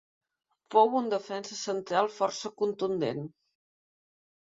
Fou 0.75 0.89
un 1.01 1.11
defensa 1.11 1.59
central 1.61 2.11
força 2.17 2.53
contundent. 2.65 3.25